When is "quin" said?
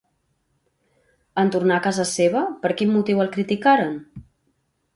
2.81-2.91